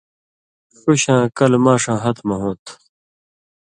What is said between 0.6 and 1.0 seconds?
ݜُو